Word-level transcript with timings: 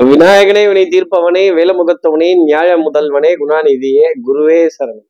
விநாயகனே 0.00 0.66
வினை 0.66 0.82
தீர்ப்பவனே 0.84 1.42
வேலமுகத்தவனே 1.58 2.34
நியாய 2.44 2.76
முதல்வனே 2.76 3.30
குணாநிதியே 3.40 4.08
குருவே 4.26 4.66
சரணம். 4.76 5.06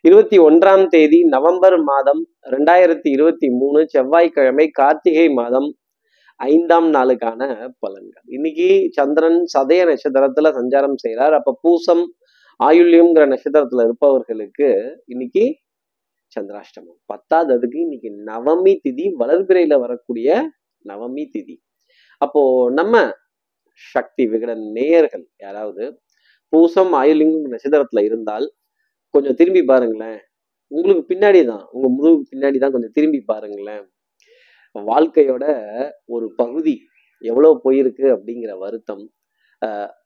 இருபத்தி 0.00 0.38
ஒன்றாம் 0.38 0.86
தேதி 0.86 1.22
நவம்பர் 1.24 1.82
மாதம் 1.82 2.26
ரெண்டாயிரத்தி 2.50 3.00
இருபத்தி 3.02 3.48
மூணு 3.50 3.88
செவ்வாய்க்கிழமை 3.88 4.68
கார்த்திகை 4.68 5.28
மாதம் 5.28 5.74
ஐந்தாம் 6.36 6.92
நாளுக்கான 6.92 7.70
பலன்கள். 7.86 8.26
இன்னைக்கு 8.26 8.88
சந்திரன் 8.90 9.44
சதய 9.58 9.84
நட்சத்திரத்துல 9.84 10.52
சஞ்சாரம் 10.58 10.96
செய்கிறார் 10.96 11.32
அப்ப 11.32 11.58
பூசம் 11.60 12.04
ஆயுள்யம்ங்கிற 12.64 13.26
நட்சத்திரத்துல 13.26 13.84
இருப்பவர்களுக்கு 13.84 15.02
இன்னைக்கு 15.06 15.56
சந்திராஷ்டமம். 16.40 17.00
பத்தாததுக்கு 17.14 17.76
இன்னைக்கு 17.76 18.10
நவமி 18.26 18.74
திதி 18.88 19.12
வளர்பிறையில 19.18 19.80
வரக்கூடிய 19.80 20.50
நவமி 20.88 21.24
திதி. 21.38 21.56
அப்போ 22.18 22.70
நம்ம 22.72 23.10
சக்தி 23.94 24.24
விகடன் 24.32 24.62
நேயர்கள். 24.76 25.24
யாராவது 25.44 25.84
பூசம் 26.52 26.92
ஆயுளிங்கம் 27.00 27.52
நட்சத்திரத்துல 27.54 28.02
இருந்தால் 28.08 28.46
கொஞ்சம் 29.14 29.36
திரும்பி 29.40 29.62
பாருங்களேன். 29.72 30.20
உங்களுக்கு 30.70 31.04
பின்னாடி 31.12 31.40
தான் 31.50 31.64
உங்க 31.74 31.86
முதுகுக்கு 31.96 32.30
பின்னாடி 32.32 32.58
தான் 32.62 32.74
கொஞ்சம் 32.74 32.94
திரும்பி 32.96 33.20
பாருங்களேன். 33.32 33.84
வாழ்க்கையோட 34.74 35.44
ஒரு 36.14 36.26
பகுதி 36.40 36.74
எவ்வளவு 37.22 37.54
போயிருக்கு 37.64 38.06
அப்படிங்கிற 38.14 38.52
வருத்தம் 38.64 39.04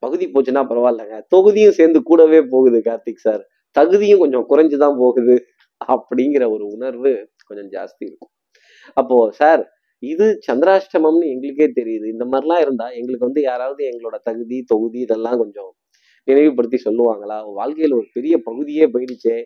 பகுதி 0.04 0.24
போச்சுன்னா 0.34 0.62
பரவாயில்லங்க. 0.70 1.16
தொகுதியும் 1.34 1.76
சேர்ந்து 1.78 2.00
கூடவே 2.08 2.40
போகுது 2.52 2.78
கார்த்திக் 2.88 3.24
சார். 3.26 3.42
தகுதியும் 3.76 4.22
கொஞ்சம் 4.22 4.44
குறைஞ்சுதான் 4.50 4.96
போகுது 5.02 5.36
அப்படிங்கிற 5.80 6.44
ஒரு 6.54 6.64
உணர்வு 6.74 7.12
கொஞ்சம் 7.48 7.70
ஜாஸ்தி 7.74 8.02
இருக்கும். 8.08 8.32
அப்போ 9.00 9.16
சார் 9.40 9.62
இது 10.02 10.26
சந்திராஷ்டமம்னு 10.48 11.26
எங்களுக்கே 11.32 11.66
தெரியுது. 11.80 12.06
இந்த 12.06 12.24
மாதிரிலாம் 12.24 12.60
இருந்தா 12.60 12.86
எங்களுக்கு 12.90 13.26
வந்து 13.26 13.42
யாராவது 13.42 13.82
எங்களோட 13.90 14.16
தகுதி 14.22 14.58
தொகுதி 14.62 15.00
இதெல்லாம் 15.00 15.38
கொஞ்சம் 15.38 15.70
நினைவுபடுத்தி 16.28 16.78
சொல்லுவாங்களா? 16.84 17.38
வாழ்க்கையில 17.58 17.96
ஒரு 18.00 18.08
பெரிய 18.12 18.34
பகுதியே 18.38 18.86
போயிடுச்சே. 18.86 19.36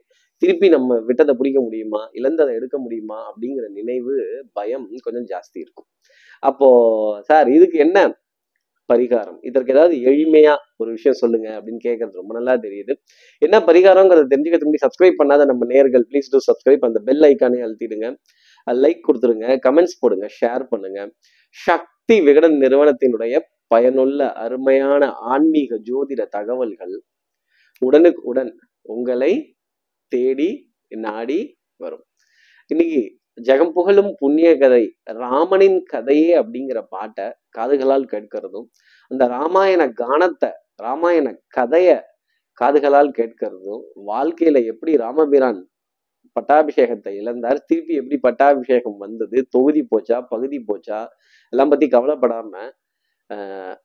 திருப்பி 0.43 0.69
நம்ம 0.69 1.01
விட்டதை 1.01 1.35
பிடிக்க 1.35 1.61
முடியுமா? 1.61 2.01
இழந்ததை 2.13 2.53
எடுக்க 2.55 2.77
முடியுமா? 2.79 3.19
அப்படிங்கிற 3.31 3.67
நினைவு 3.71 4.15
பயம் 4.53 4.87
கொஞ்சம் 5.03 5.29
ஜாஸ்தி 5.33 5.59
இருக்கும். 5.65 5.89
அப்போ 6.43 6.69
சார் 7.21 7.49
இதுக்கு 7.49 7.79
என்ன 7.79 7.99
பரிகாரம்? 8.91 9.39
இதற்கு 9.43 9.73
ஏதாவது 9.73 9.95
எளிமையா 10.11 10.55
ஒரு 10.77 10.91
விஷயம் 10.91 11.19
சொல்லுங்க 11.23 11.49
அப்படின்னு 11.59 11.83
கேட்கறது 11.89 12.21
ரொம்ப 12.21 12.33
நல்லா 12.35 12.55
தெரியுது. 12.57 12.93
என்ன 13.43 13.57
பரிகாரங்கிறத 13.69 14.27
தெரிஞ்சுக்கிறதுக்கு 14.33 14.71
முன்னாடி 14.71 14.87
சப்ஸ்கிரைப் 14.87 15.21
பண்ணாத 15.23 15.45
நம்ம 15.45 15.67
நேர்கள் 15.75 16.05
ப்ளீஸ் 16.11 16.33
டூ 16.33 16.41
சப்ஸ்கிரைப் 16.49 16.87
அந்த 16.89 17.01
பெல் 17.01 17.25
ஐக்கானே 17.31 17.61
அழுத்திடுங்க. 17.67 18.09
லைக் 18.67 19.07
கொடுத்துருங்க 19.07 19.47
கமெண்ட்ஸ் 19.67 20.01
போடுங்க 20.01 20.27
ஷேர் 20.41 20.65
பண்ணுங்க. 20.71 21.01
சக்தி 21.57 22.17
விகடன் 22.21 22.57
நிறுவனத்தினுடைய 22.57 23.35
பயனுள்ள 23.67 24.21
அருமையான 24.45 25.03
ஆன்மீக 25.33 25.79
ஜோதிட 25.89 26.23
தகவல்கள் 26.29 26.95
உடனுக்கு 27.83 28.23
உடன் 28.23 28.53
உங்களை 28.83 29.33
தேடி 30.13 30.51
நாடி 30.93 31.41
வரும். 31.77 32.05
இன்னைக்கு 32.71 33.03
ஜெகம் 33.39 33.73
புகழும் 33.73 34.11
புண்ணிய 34.19 34.49
கதை 34.59 34.83
ராமனின் 35.05 35.79
கதையே 35.83 36.33
அப்படிங்கிற 36.41 36.79
பாட்டை 36.89 37.27
காதுகளால் 37.59 38.05
கேட்கிறதும் 38.13 38.67
அந்த 39.11 39.25
ராமாயண 39.29 39.83
கானத்தை 40.03 40.51
ராமாயண 40.77 41.29
கதைய 41.57 41.91
காதுகளால் 42.61 43.11
கேட்கிறதும் 43.19 43.83
வாழ்க்கையில 44.11 44.61
எப்படி 44.73 44.93
ராமபிரான் 44.97 45.61
பட்டாபிஷேகத்தை 46.37 47.13
இழந்தார். 47.21 47.59
திருப்பி 47.67 47.95
எப்படி 47.95 48.19
பட்டாபிஷேகம் 48.19 48.99
வந்தது? 48.99 49.39
தொகுதி 49.51 49.83
போச்சா? 49.91 50.19
பகுதி 50.29 50.65
போச்சா? 50.69 51.01
எல்லாம் 51.53 51.69
பத்தி 51.69 51.87
கவலைப்படாம 51.87 52.53
ஆஹ் 53.31 53.77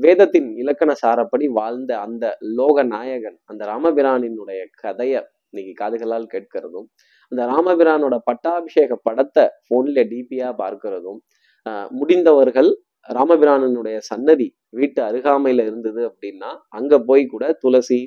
வேதத்தின் 0.00 0.56
இலக்கண 0.56 0.90
சாரப்படி 1.02 1.46
வாழ்ந்த 1.50 1.92
அந்த 1.98 2.24
லோக 2.54 2.82
நாயகன் 2.82 3.38
அந்த 3.44 3.62
ராமபிரானினுடைய 3.66 4.60
கதையை 4.74 5.20
இன்னைக்கு 5.50 5.72
காதுகளால் 5.74 6.30
கேட்கிறதும் 6.32 6.86
அந்த 7.32 7.42
ராமபிரானோட 7.46 8.16
பட்டாபிஷேக 8.24 8.96
படத்தை 9.02 9.44
போன்ல 9.68 10.04
டிபியா 10.04 10.48
பார்க்கிறதும் 10.58 11.20
ஆஹ் 11.66 11.90
முடிந்தவர்கள் 11.90 12.70
ராமபிரானனுடைய 13.08 13.98
சன்னதி 14.00 14.48
வீட்டு 14.70 15.00
அருகாமையில 15.02 15.64
இருந்தது 15.64 16.02
அப்படின்னா 16.08 16.50
அங்க 16.68 16.94
போய் 17.00 17.24
கூட 17.26 17.44
துளசி 17.52 18.00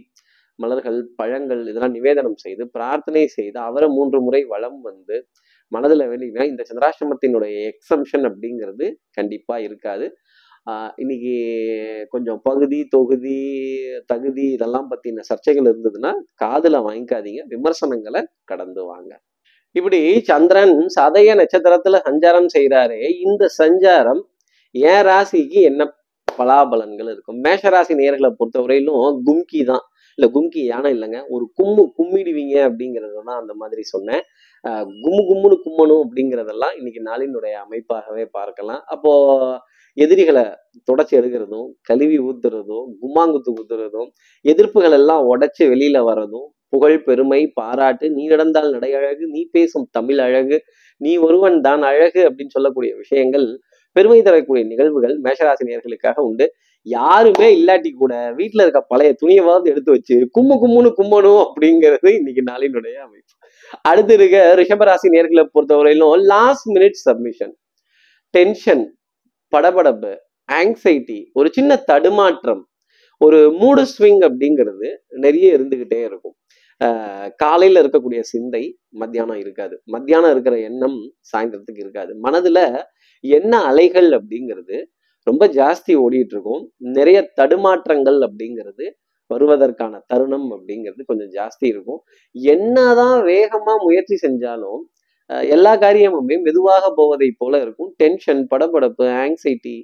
மலர்கள் 0.60 0.98
பழங்கள் 1.20 1.62
இதெல்லாம் 1.72 1.96
நிவேதனம் 1.98 2.40
செய்து 2.44 2.64
பிரார்த்தனை 2.76 3.24
செய்து 3.38 3.58
அவரை 3.68 3.88
மூன்று 3.98 4.20
முறை 4.26 4.42
வளம் 4.54 4.80
வந்து 4.90 5.16
மனதில் 5.72 6.06
வெளியினா 6.12 6.46
இந்த 6.52 6.62
சந்திராசிரமத்தினுடைய 6.70 7.56
எக்ஸம்ஷன் 7.72 8.26
அப்படிங்கிறது 8.30 8.86
கண்டிப்பாக 9.18 9.66
இருக்காது. 9.68 10.06
இன்னைக்கு 11.02 11.36
கொஞ்சம் 12.14 12.40
பகுதி 12.48 12.80
தொகுதி 12.96 13.38
தகுதி 14.12 14.46
இதெல்லாம் 14.58 14.90
பற்றின 14.92 15.24
சர்ச்சைகள் 15.30 15.70
இருந்ததுன்னா 15.72 16.12
காதில் 16.44 16.86
வாங்கிக்காதீங்க 16.88 17.44
விமர்சனங்களை 17.54 18.22
கடந்து 18.52 18.82
வாங்க. 18.92 19.12
இப்படி 19.76 20.00
சந்திரன் 20.30 20.76
சதய 20.98 21.36
நட்சத்திரத்துல 21.42 22.00
சஞ்சாரம் 22.10 22.50
செய்கிறாரே 22.56 23.02
இந்த 23.28 23.44
சஞ்சாரம் 23.62 24.22
என் 24.76 25.06
ராசிக்கு 25.10 25.60
என்ன 25.70 25.82
பலாபலன்கள் 26.28 27.10
இருக்கும்? 27.14 27.40
மேஷ 27.46 27.64
ராசி 27.74 27.94
நேர்களை 28.02 28.30
பொறுத்தவரையிலும் 28.40 29.18
கும்கி 29.28 29.62
தான். 29.72 29.86
இல்ல 30.18 30.28
கும்கி 30.36 30.62
யானை 30.66 30.90
இல்லைங்க. 30.96 31.20
ஒரு 31.30 31.46
கும்மு 31.60 31.84
கும்மிடுவீங்க 31.98 32.56
அப்படிங்கறத 32.68 33.22
தான் 33.30 33.40
அந்த 33.42 33.54
மாதிரி 33.54 33.84
சொன்னேன். 33.94 34.24
ஆஹ் 34.64 34.88
கும்மு 35.04 35.22
கும்முன்னு 35.30 35.58
கும்மணும் 35.66 36.02
அப்படிங்கிறதெல்லாம் 36.06 36.74
இன்னைக்கு 36.78 37.02
நாளினுடைய 37.10 37.54
அமைப்பாகவே 37.66 38.26
பார்க்கலாம். 38.32 38.82
அப்போ 38.86 39.14
எதிரிகளை 39.98 40.44
தொடச்சி 40.88 41.14
எடுக்கிறதும் 41.18 41.70
கழுவி 41.82 42.18
ஊத்துறதும் 42.20 42.86
கும்மாங்குத்து 43.02 43.52
ஊத்துறதும் 43.60 44.10
எதிர்ப்புகள் 44.46 44.92
எல்லாம் 44.92 45.24
உடைச்சு 45.28 45.64
வெளியில 45.74 46.00
வர்றதும் 46.04 46.48
புகழ் 46.70 46.98
பெருமை 47.04 47.40
பாராட்டு 47.54 48.06
நீ 48.10 48.24
நடந்தால் 48.28 48.70
நடை 48.72 48.92
அழகு 48.94 49.24
நீ 49.28 49.42
பேசும் 49.52 49.88
தமிழ் 49.92 50.20
அழகு 50.20 50.58
நீ 51.02 51.12
ஒருவன் 51.18 51.58
தான் 51.62 51.82
அழகு 51.82 52.22
அப்படின்னு 52.28 52.56
சொல்லக்கூடிய 52.56 52.92
விஷயங்கள் 52.96 53.48
பெருமை 53.96 54.20
தரக்கூடிய 54.22 54.64
நிகழ்வுகள் 54.66 55.16
மேஷராசினியர்களுக்காக 55.24 56.20
உண்டு. 56.22 56.46
யாருமே 56.86 57.48
இல்லாட்டி 57.58 57.90
கூட 58.02 58.14
வீட்டுல 58.38 58.64
இருக்க 58.66 58.80
பழைய 58.92 59.12
துணியவாவது 59.22 59.68
எடுத்து 59.72 59.92
வச்சு 59.92 60.16
கும்மு 60.38 60.56
கும்முன்னு 60.62 60.92
கும்பணும் 61.00 61.42
அப்படிங்கிறது 61.46 62.10
இன்னைக்கு 62.20 62.44
நாளினுடைய 62.52 62.96
அமைப்பு. 63.06 63.34
அடுத்து 63.90 64.14
இருக்க 64.14 64.38
ரிஷபராசி 64.60 65.10
நேர்களை 65.16 65.44
பொறுத்தவரையிலும் 65.56 66.26
லாஸ்ட் 66.34 66.68
மினிட் 66.76 66.98
சப்மிஷன் 67.06 67.54
டென்ஷன் 68.34 68.84
படபடப்பு 69.54 70.14
ஆங்ஸைட்டி 70.50 71.20
ஒரு 71.40 71.50
சின்ன 71.58 71.78
தடுமாற்றம் 71.90 72.64
ஒரு 73.22 73.40
மூடு 73.62 73.84
ஸ்விங் 73.92 74.22
அப்படிங்கிறது 74.28 74.88
நிறைய 75.26 75.48
இருந்துகிட்டே 75.58 76.00
இருக்கும். 76.10 76.36
காலையில 77.44 77.82
இருக்கக்கூடிய 77.84 78.22
சிந்தை 78.32 78.62
மத்தியானம் 79.02 79.40
இருக்காது. 79.44 79.76
மத்தியானம் 79.96 80.32
இருக்கிற 80.36 80.56
எண்ணம் 80.70 80.98
சாயந்தரத்துக்கு 81.32 81.84
இருக்காது. 81.86 82.12
மனதுல 82.26 82.60
என்ன 83.24 83.54
அலைகள் 83.70 84.10
அப்படிங்கிறது 84.18 84.78
ரொம்ப 85.30 85.44
ஜாஸ்தி 85.60 85.94
ஓடிட்டு 86.04 86.34
இருக்கும் 86.36 86.64
நிறைய 86.98 87.18
தடுமாற்றங்கள் 87.40 88.20
அப்படிங்கிறது 88.28 88.86
வருவதற்கான 89.32 89.94
தருணம் 90.12 90.48
அப்படிங்கிறது 90.56 91.02
கொஞ்சம் 91.10 91.32
ஜாஸ்தி 91.38 91.66
இருக்கும். 91.74 92.02
என்னதான் 92.36 93.20
வேகமா 93.30 93.74
முயற்சி 93.86 94.16
செஞ்சாலும் 94.26 94.82
எல்லா 95.56 95.74
காரியமுமே 95.84 96.36
மெதுவாக 96.46 96.86
போவதை 96.98 97.30
போல 97.42 97.54
இருக்கும். 97.66 97.92
டென்ஷன் 98.02 98.42
படபடப்பு 98.52 99.06
ஆங்ஸைட்டி 99.24 99.76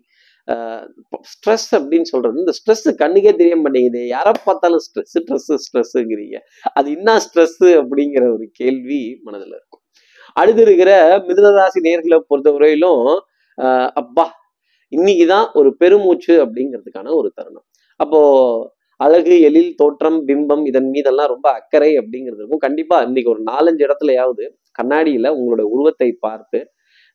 ஸ்ட்ரெஸ் 1.31 1.69
அப்படின்னு 1.77 2.07
சொல்றது. 2.11 2.35
இந்த 2.43 2.53
ஸ்ட்ரெஸ் 2.57 2.87
கண்ணுக்கே 3.01 3.31
தெரிய 3.41 3.55
மாட்டேங்குது. 3.61 4.01
யாரை 4.15 4.33
பார்த்தாலும் 4.45 4.83
ஸ்ட்ரெஸ் 4.85 5.15
ஸ்ட்ரெஸ் 5.15 5.63
ஸ்ட்ரெஸ்ஸுங்கிறீங்க 5.65 6.37
அது 6.79 6.87
என்ன 6.97 7.15
ஸ்ட்ரெஸ் 7.25 7.63
அப்படிங்கிற 7.81 8.23
ஒரு 8.35 8.45
கேள்வி 8.59 9.01
மனதுல 9.25 9.53
இருக்கும். 9.59 9.83
அடுத்து 10.39 10.61
இருக்கிற 10.67 10.91
மிதுனராசி 11.27 11.81
நேர்களை 11.87 12.19
பொறுத்தவரையிலும் 12.31 13.05
அப்பா 14.01 14.25
இன்னைக்கு 14.91 15.25
தான் 15.33 15.47
ஒரு 15.59 15.69
பெருமூச்சு 15.81 16.33
அப்படிங்கிறதுக்கான 16.43 17.13
ஒரு 17.19 17.29
தருணம். 17.37 17.65
அப்போ 17.99 18.19
அழகு 18.99 19.35
எழில் 19.47 19.73
தோற்றம் 19.81 20.19
பிம்பம் 20.29 20.63
இதன் 20.69 20.89
மீதெல்லாம் 20.93 21.29
ரொம்ப 21.33 21.47
அக்கறை 21.59 21.89
அப்படிங்கிறது 22.01 22.41
இருக்கும். 22.41 22.63
கண்டிப்பா 22.65 22.97
இன்னைக்கு 23.07 23.29
ஒரு 23.33 23.41
நாலஞ்சு 23.51 23.83
இடத்துலயாவது 23.87 24.45
கண்ணாடியில 24.79 25.27
உங்களுடைய 25.37 25.67
உருவத்தை 25.73 26.09
பார்த்து 26.25 26.59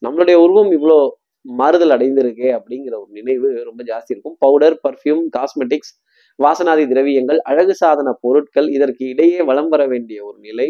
நம்மளுடைய 0.03 0.37
உருவம் 0.45 0.71
இவ்வளோ 0.77 0.99
மாறுதல் 1.45 1.95
அடைந்திருக்கே 1.97 2.51
அப்படிங்கிற 2.59 2.95
ஒரு 3.03 3.11
நினைவு 3.19 3.49
ரொம்ப 3.69 3.81
ஜாஸ்தி 3.91 4.13
இருக்கும். 4.15 4.37
பவுடர் 4.45 4.77
பர்ஃப்யூம் 4.85 5.23
காஸ்மெட்டிக்ஸ் 5.37 5.93
வாசனாதி 6.39 6.85
திரவியங்கள் 6.93 7.41
அழகு 7.51 7.75
சாதன 7.81 8.13
பொருட்கள் 8.25 8.69
இதற்கு 8.77 9.03
இடையே 9.13 9.41
வளம் 9.49 9.71
வர 9.75 9.83
வேண்டிய 9.93 10.19
ஒரு 10.29 10.39
நிலை. 10.49 10.67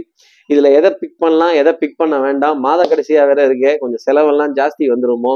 இதுல 0.51 0.71
எதை 0.79 0.91
பிக் 1.01 1.19
பண்ணலாம் 1.25 1.55
எதை 1.61 1.73
பிக் 1.83 2.01
பண்ண 2.01 2.17
வேண்டாம் 2.27 2.59
மாத 2.67 2.87
கடைசியா 2.93 3.25
வேற 3.31 3.41
இருக்கே 3.49 3.73
கொஞ்சம் 3.83 4.05
செலவெல்லாம் 4.07 4.55
ஜாஸ்தி 4.61 4.87
வந்துருமோ 4.93 5.35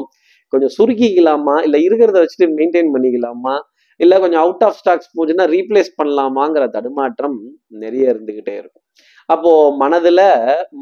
கொஞ்சம் 0.52 0.72
சுருக்கிக்கலாமா? 0.76 1.56
இல்லை 1.66 1.80
இருக்கிறத 1.86 2.18
வச்சுட்டு 2.22 2.48
மெயின்டைன் 2.58 2.92
பண்ணிக்கலாமா? 2.94 3.54
இல்லை 4.00 4.16
கொஞ்சம் 4.22 4.42
அவுட் 4.44 4.64
ஆஃப் 4.66 4.78
ஸ்டாக்ஸ் 4.80 5.12
போச்சுன்னா 5.16 5.44
ரீப்ளேஸ் 5.56 5.90
பண்ணலாமாங்கிற 6.00 6.64
தடுமாற்றம் 6.76 7.36
நிறைய 7.84 8.12
இருந்துக்கிட்டே 8.12 8.54
இருக்கும். 8.62 8.84
அப்போ 9.28 9.52
மனதில் 9.82 10.26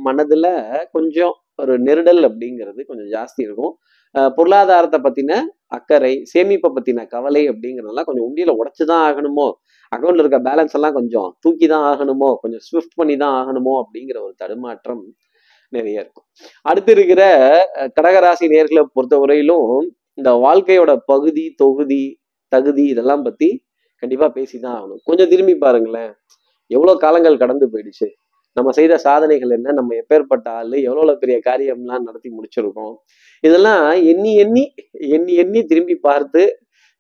மனதில் 0.07 0.51
கொஞ்சம் 0.97 1.35
ஒரு 1.63 1.75
நெருடல் 1.87 2.23
அப்படிங்கிறது 2.29 2.81
கொஞ்சம் 2.91 3.11
ஜாஸ்தி 3.17 3.41
இருக்கும். 3.47 3.75
பொருளாதாரத்தை 4.39 4.99
பற்றின 5.05 5.33
அக்கறை 5.77 6.11
சேமிப்பை 6.33 6.69
பற்றின 6.75 7.05
கவலை 7.15 7.43
அப்படிங்கிறதெல்லாம் 7.53 8.09
கொஞ்சம் 8.09 8.27
உண்டியில் 8.29 8.59
உடச்சி 8.61 8.85
தான் 8.91 9.05
ஆகணுமோ 9.09 9.47
அக்கௌண்ட்ல 9.93 10.23
இருக்க 10.25 10.39
பேலன்ஸ் 10.49 10.77
எல்லாம் 10.79 10.97
கொஞ்சம் 10.99 11.29
தூக்கி 11.45 11.67
தான் 11.73 11.85
ஆகணுமோ? 11.91 12.29
கொஞ்சம் 12.43 12.63
ஸ்விஃப்ட் 12.67 12.97
பண்ணி 13.01 13.15
தான் 13.23 13.35
ஆகணுமோ? 13.41 13.75
அப்படிங்கிற 13.83 14.19
ஒரு 14.27 14.35
தடுமாற்றம் 14.43 15.03
நிறைய 15.79 16.03
இருக்கும். 16.05 16.27
அடுத்து 16.71 16.93
இருக்கிற 16.97 17.23
கடகராசி 17.99 18.47
நேர்களை 18.55 18.83
பொறுத்த 18.97 19.17
வரையிலும் 19.23 19.71
இந்த 20.19 20.31
வாழ்க்கையோட 20.47 20.93
பகுதி 21.13 21.45
தொகுதி 21.63 22.03
தகுதி 22.53 22.85
இதெல்லாம் 22.93 23.25
பத்தி 23.27 23.49
கண்டிப்பா 24.03 24.27
பேசிதான் 24.37 24.77
ஆகணும். 24.79 25.01
கொஞ்சம் 25.09 25.31
திரும்பி 25.33 25.55
பாருங்களேன். 25.65 26.13
எவ்வளவு 26.71 27.03
காலங்கள் 27.05 27.43
கடந்து 27.43 27.67
போயிடுச்சு. 27.73 28.09
நம்ம 28.57 28.73
செய்த 28.79 28.95
சாதனைகள் 29.05 29.53
என்ன? 29.57 29.69
நம்ம 29.79 29.95
எப்பேற்பட்ட 30.03 30.49
ஆள்? 30.59 30.75
எவ்வளோ 30.89 31.15
பெரிய 31.23 31.37
காரியம்லாம் 31.49 32.05
நடத்தி 32.09 32.31
முடிச்சிருக்கோம்? 32.37 32.95
இதெல்லாம் 33.45 33.85
எண்ணி 34.13 34.33
எண்ணி 34.45 34.65
எண்ணி 35.17 35.33
எண்ணி 35.43 35.61
திரும்பி 35.71 35.97
பார்த்து 36.09 36.43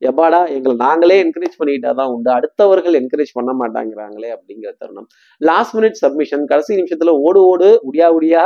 எப்பாடா 0.04 0.40
எங்களை 0.54 0.74
நாங்களே 0.84 1.16
என்கரேஜ் 1.24 1.58
பண்ணிக்கிட்டா 1.60 1.90
தான் 2.00 2.12
உண்டு. 2.14 2.30
அடுத்தவர்கள் 2.36 2.98
என்கரேஜ் 3.00 3.32
பண்ண 3.38 3.52
மாட்டாங்கிறாங்களே 3.60 4.30
அப்படிங்கிற 4.36 4.70
தருணம். 4.82 5.08
லாஸ்ட் 5.40 5.74
மினிட் 5.78 6.00
சப்மிஷன் 6.04 6.44
கடைசி 6.52 6.72
நிமிஷத்துல 6.80 7.14
ஓடு 7.26 7.42
ஓடு 7.52 7.68
உடியா 7.88 8.08
உடியா 8.18 8.44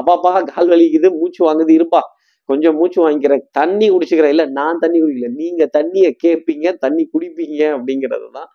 அப்பாப்பா 0.00 0.32
கால் 0.52 0.70
வலிக்குது 0.74 1.10
மூச்சு 1.20 1.40
வாங்குது 1.48 1.72
இருப்பா. 1.78 2.02
கொஞ்சம் 2.48 2.76
மூச்சு 2.78 2.98
வாங்கிக்கிறேன் 3.04 3.44
தண்ணி 3.58 3.86
குடிச்சுக்கிறேன் 3.92 4.34
இல்லை 4.34 4.46
நான் 4.58 4.82
தண்ணி 4.84 4.98
குடிக்கல 5.02 5.30
நீங்க 5.42 5.62
தண்ணியை 5.76 6.10
கேட்பீங்க 6.24 6.66
தண்ணி 6.84 7.04
குடிப்பீங்க 7.14 7.62
அப்படிங்கிறது 7.76 8.28
தான் 8.38 8.48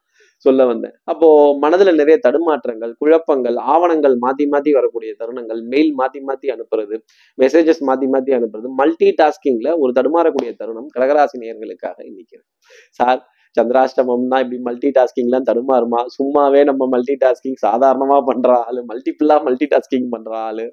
சொல்ல 0.46 0.62
வந்தேன். 0.66 0.94
அப்போ 1.04 1.28
மனதுல 1.64 1.92
நிறைய 1.96 2.16
தடுமாற்றங்கள் 2.26 2.94
குழப்பங்கள் 3.02 3.58
ஆவணங்கள் 3.74 4.16
மாத்தி 4.26 4.46
மாத்தி 4.54 4.72
வரக்கூடிய 4.78 5.12
தருணங்கள் 5.22 5.62
மெயில் 5.74 5.92
மாத்தி 6.00 6.22
மாத்தி 6.30 6.48
அனுப்புறது 6.56 6.96
மெசேஜஸ் 7.38 7.84
மாத்தி 7.90 8.08
மாத்தி 8.14 8.32
அனுப்புறது 8.38 8.70
மல்டி 8.82 9.10
டாஸ்கிங்ல 9.22 9.70
ஒரு 9.84 9.94
தடுமாறக்கூடிய 10.00 10.54
தருணம் 10.62 10.90
கடகராசி 10.96 11.38
நேர்களுக்காக 11.44 11.98
இன்னைக்கு 12.12 12.40
சார் 13.00 13.22
சந்திராஷ்டமம்னா 13.58 14.38
இப்படி 14.44 14.58
மல்டி 14.68 14.90
டாஸ்கிங்லாம் 14.98 15.48
தடுமாறுமா? 15.48 16.02
சும்மாவே 16.18 16.62
நம்ம 16.70 16.84
மல்டி 16.94 17.16
டாஸ்கிங் 17.24 17.58
சாதாரணமா 17.66 18.18
பண்ற 18.30 18.50
ஆளு 18.68 18.82
மல்டிபிளா 18.92 19.38
மல்டி 19.48 19.66
டாஸ்கிங் 19.74 20.08
பண்ற 20.10 20.32
ஆளு. 20.48 20.66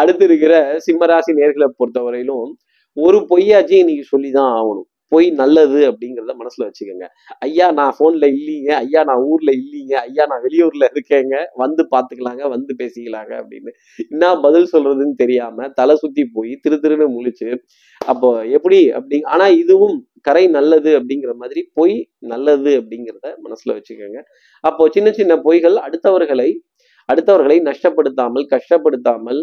அடுத்து 0.00 0.24
இருக்கிற 0.24 0.54
சிம்மராசி 0.86 1.32
நேர்களை 1.40 1.68
பொறுத்தவரையிலும் 1.80 2.48
ஒரு 2.96 3.18
பொய்யாச்சும் 3.30 3.82
இன்னைக்கு 3.82 4.04
சொல்லிதான் 4.12 4.50
ஆகணும். 4.58 4.88
பொய் 5.12 5.30
நல்லது 5.30 5.80
அப்படிங்கிறத 5.90 6.32
மனசுல 6.40 6.66
வச்சுக்கோங்க. 6.68 7.06
ஐயா 7.38 7.66
நான் 7.70 7.94
ஃபோன்ல 7.98 8.26
இல்லைங்க. 8.36 8.70
ஐயா 8.82 9.04
நான் 9.04 9.22
ஊர்ல 9.30 9.50
இல்லைங்க. 9.52 9.94
ஐயா 10.06 10.24
நான் 10.26 10.42
வெளியூர்ல 10.46 10.84
இருக்கேங்க. 10.94 11.34
வந்து 11.54 11.84
பாத்துக்கலாங்க. 11.90 12.42
வந்து 12.48 12.74
பேசிக்கலாங்க 12.78 13.32
அப்படின்னு. 13.42 13.70
என்ன 14.10 14.36
பதில் 14.40 14.68
சொல்றதுன்னு 14.72 15.16
தெரியாம 15.16 15.68
தலை 15.74 15.96
சுத்தி 15.96 16.24
போய் 16.36 16.52
திரு 16.62 16.78
திருன்னு 16.84 17.08
முழிச்சு 17.16 17.48
அப்போ 18.00 18.28
எப்படி 18.50 18.78
அப்படி 18.90 19.16
ஆனா 19.34 19.46
இதுவும் 19.62 19.96
கரை 20.22 20.44
நல்லது 20.48 20.90
அப்படிங்கிற 20.98 21.32
மாதிரி 21.34 21.60
பொய் 21.74 21.96
நல்லது 22.32 22.70
அப்படிங்கிறத 22.80 23.28
மனசுல 23.44 23.74
வச்சுக்கோங்க. 23.78 24.18
அப்போ 24.64 24.84
சின்ன 24.88 25.08
சின்ன 25.12 25.32
பொய்கள் 25.36 25.76
அடுத்தவர்களை 25.86 26.48
அடுத்தவர்களை 27.08 27.58
நஷ்டப்படுத்தாமல் 27.68 28.46
கஷ்டப்படுத்தாமல் 28.54 29.40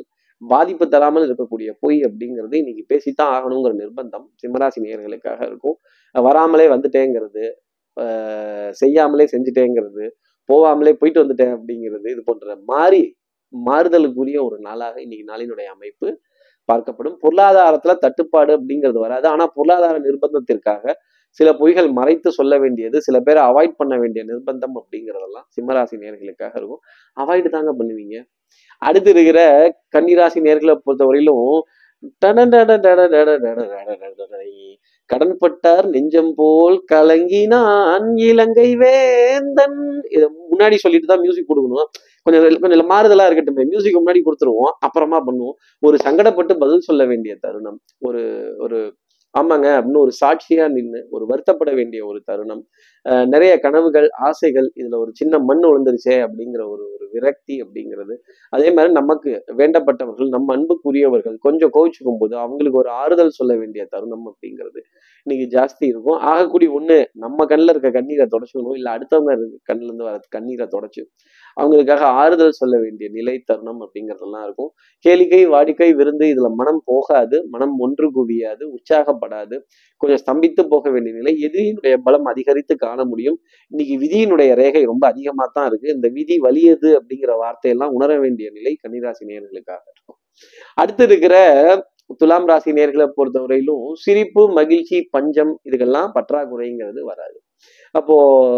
பாதிப்பு 0.48 0.86
தராமல் 0.88 1.26
இருக்கக்கூடிய 1.28 1.70
பொய் 1.80 1.98
அப்படிங்கிறது 2.08 2.56
இன்னைக்கு 2.62 2.84
பேசித்தான் 2.94 3.32
ஆகணுங்கிற 3.36 3.74
நிர்பந்தம் 3.82 4.26
சிம்மராசி 4.42 4.80
நேர்களுக்காக 4.86 5.42
இருக்கும். 5.50 5.78
வராமலே 6.16 6.66
வந்துட்டேங்கிறது 6.68 7.46
செய்யாமலே 8.72 9.26
செஞ்சுட்டேங்கிறது 9.34 10.06
போகாமலே 10.50 10.94
போயிட்டு 10.94 11.22
வந்துட்டேன் 11.24 11.54
அப்படிங்கிறது 11.58 12.08
இது 12.14 12.22
போன்ற 12.24 12.56
மாறி 12.72 13.04
மாறுதலுக்குரிய 13.54 14.38
ஒரு 14.48 14.58
நாளாக 14.60 14.96
இன்னைக்கு 15.02 15.26
நாளினுடைய 15.32 15.68
அமைப்பு 15.76 16.08
பார்க்கப்படும். 16.70 17.16
பொருளாதாரத்துல 17.24 17.94
தட்டுப்பாடு 18.06 18.52
அப்படிங்கிறது 18.58 19.00
வராது. 19.00 19.28
ஆனா 19.28 19.46
பொருளாதார 19.58 19.96
நிர்பந்தத்திற்காக 20.08 20.94
சில 21.40 21.50
பொய்கள் 21.54 21.90
மறைத்து 21.92 22.30
சொல்ல 22.32 22.54
வேண்டியது 22.58 22.98
சில 23.02 23.20
பேரை 23.20 23.42
அவாய்ட் 23.44 23.78
பண்ண 23.78 23.94
வேண்டிய 23.98 24.22
நிர்பந்தம் 24.24 24.78
அப்படிங்கிறதெல்லாம் 24.78 25.48
சிம்மராசி 25.56 25.98
நேர்களுக்காக 25.98 26.54
இருக்கும் 26.56 26.84
அவாய்டு 27.18 27.50
தாங்க 27.50 27.74
பண்ணுவீங்க 27.80 28.18
அடுத்து 28.82 29.10
இருக்கிற 29.10 29.40
கன்னிராசி 29.90 30.40
நேர்களை 30.42 30.76
பொறுத்தவரையிலும் 30.78 31.50
கடன்பட்டார் 35.10 35.86
நெஞ்சம் 35.86 36.32
போல் 36.36 36.78
கலங்கினான் 36.86 38.08
இலங்கை 38.24 38.70
வேந்தன் 38.76 39.80
இதை 40.10 40.28
முன்னாடி 40.50 40.76
சொல்லிட்டு 40.76 41.08
தான் 41.08 41.24
மியூசிக் 41.24 41.50
கொடுக்கணும் 41.50 41.90
கொஞ்சம் 42.26 42.62
கொஞ்சம் 42.62 42.92
மாறுதலாக 42.94 43.28
இருக்கட்டும் 43.28 43.72
மியூசிக் 43.72 43.98
முன்னாடி 43.98 44.22
கொடுத்துருவோம் 44.24 44.74
அப்புறமா 44.80 45.20
பண்ணுவோம் 45.26 45.58
ஒரு 45.84 45.98
சங்கடப்பட்டு 46.06 46.56
பதில் 46.58 46.88
சொல்ல 46.90 47.04
வேண்டிய 47.06 47.36
தருணம் 47.42 47.80
ஒரு 48.02 48.24
ஒரு 48.58 48.80
ஆமாங்க 49.36 49.68
அப்படின்னு 49.78 50.04
ஒரு 50.06 50.14
சாட்சியா 50.22 50.66
நின்று 50.76 51.00
ஒரு 51.16 51.24
வருத்தப்பட 51.32 51.72
வேண்டிய 51.76 52.02
ஒரு 52.06 52.20
தருணம். 52.30 52.62
நிறைய 53.34 53.54
கனவுகள் 53.60 54.08
ஆசைகள் 54.28 54.68
இதுல 54.80 54.98
ஒரு 55.04 55.12
சின்ன 55.14 55.40
மண் 55.50 55.64
விழுந்துருச்சே 55.70 56.16
அப்படிங்கிற 56.26 56.62
ஒரு 56.74 56.84
ஒரு 56.94 57.06
விரக்தி 57.16 57.56
அப்படிங்கிறது. 57.64 58.16
அதே 58.54 58.70
மாதிரி 58.72 58.94
நமக்கு 58.94 59.32
வேண்டப்பட்டவர்கள் 59.60 60.30
நம்ம 60.36 60.56
அன்புக்குரியவர்கள் 60.58 61.38
கொஞ்சம் 61.48 61.74
கோவிச்சுக்கும் 61.78 62.20
போது 62.20 62.36
அவங்களுக்கு 62.38 62.82
ஒரு 62.84 62.92
ஆறுதல் 63.02 63.38
சொல்ல 63.40 63.54
வேண்டிய 63.56 63.84
தருணம் 63.94 64.26
அப்படிங்கிறது 64.32 64.82
இன்னைக்கு 65.28 65.46
ஜாஸ்தி 65.58 65.86
இருக்கும். 65.92 66.20
ஆகக்கூடிய 66.32 66.70
ஒண்ணு 66.80 66.98
நம்ம 67.24 67.46
கண்ணில் 67.46 67.74
இருக்க 67.74 67.90
கண்ணீரை 67.92 68.26
தொடச்சுக்கணும் 68.34 68.78
இல்லை 68.80 68.92
அடுத்தவங்க 68.96 69.32
இருக்க 69.38 69.74
இருந்து 69.80 70.08
வர 70.10 70.18
கண்ணீரை 70.36 70.68
தொடச்சு 70.76 71.04
அவங்களுக்காக 71.58 72.04
ஆறுதல் 72.22 72.58
சொல்ல 72.60 72.76
வேண்டிய 72.84 73.08
நிலை 73.18 73.36
தருணம் 73.50 73.82
அப்படிங்கிறதெல்லாம் 73.86 74.46
இருக்கும். 74.48 74.72
கேளிக்கை 75.06 75.42
வாடிக்கை 75.54 75.90
விருந்து 76.00 76.26
இதுல 76.34 76.50
மனம் 76.62 76.82
போகாது 76.92 77.38
மனம் 77.54 77.76
ஒன்று 77.86 78.08
குவியாது 78.18 78.64
உற்சாகப்படாது 78.76 79.58
கொஞ்சம் 80.02 80.22
ஸ்தம்பித்து 80.24 80.64
போக 80.74 80.92
வேண்டிய 80.96 81.14
நிலை 81.20 81.34
எதிரியினுடைய 81.48 81.96
பலம் 82.08 82.30
அதிகரித்து 82.34 82.76
காண 82.86 83.00
முடியும். 83.12 83.38
இன்னைக்கு 83.72 83.96
விதியினுடைய 84.04 84.52
ரேகை 84.62 84.84
ரொம்ப 84.92 85.06
அதிகமாக 85.14 85.50
தான் 85.58 85.68
இருக்கு. 85.72 85.90
இந்த 85.98 86.08
விதி 86.18 86.38
வலியது 86.48 86.92
அப்படிங்கிற 87.00 87.34
வார்த்தையெல்லாம் 87.44 87.96
உணர 88.00 88.12
வேண்டிய 88.26 88.50
நிலை 88.58 88.74
கன்னிராசி 88.84 89.26
நேர்களுக்காக 89.32 89.84
இருக்கும். 89.94 90.20
அடுத்து 90.82 91.04
இருக்கிற 91.10 91.36
துலாம் 92.22 92.48
ராசி 92.50 92.72
நேர்களை 92.78 93.06
பொறுத்தவரையிலும் 93.18 93.86
சிரிப்பு 94.04 94.42
மகிழ்ச்சி 94.58 94.98
பஞ்சம் 95.16 95.54
இதுக்கெல்லாம் 95.68 96.12
பற்றாக்குறைங்கிறது 96.18 97.02
வராது. 97.12 97.38
அப்போ 97.96 98.16